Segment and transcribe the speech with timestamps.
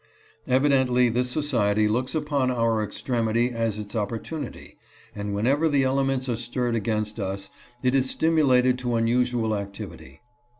[0.47, 4.75] Evidently this society looks upon our extremity as its opportunity,
[5.13, 7.51] and whenever the elements are stirred against us
[7.83, 10.19] it is stimulated to unusual activity.